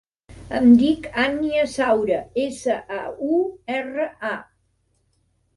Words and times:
Em 0.59 0.63
dic 0.79 1.03
Ànnia 1.23 1.67
Saura: 1.73 2.17
essa, 2.45 2.79
a, 3.03 3.05
u, 3.37 3.45
erra, 3.77 4.11
a. 4.35 4.37